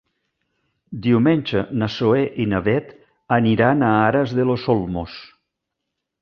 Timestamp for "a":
3.89-3.93